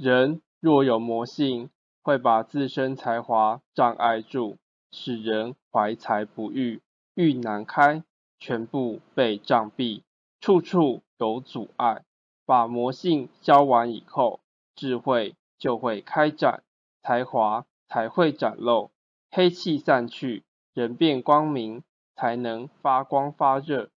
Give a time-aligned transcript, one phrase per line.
[0.00, 1.68] 人若有魔性，
[2.00, 4.56] 会把自身才华障碍住，
[4.90, 6.80] 使人怀才不遇，
[7.14, 8.02] 遇难开，
[8.38, 10.00] 全部被障蔽，
[10.40, 12.02] 处处有阻碍。
[12.46, 14.40] 把魔性消完以后，
[14.74, 16.62] 智慧就会开展，
[17.02, 18.90] 才华才会展露，
[19.30, 21.82] 黑气散去，人变光明，
[22.16, 23.90] 才能发光发热。